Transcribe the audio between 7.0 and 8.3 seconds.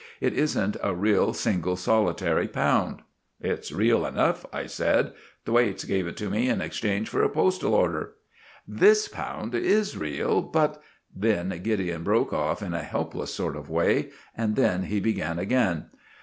for a postal order."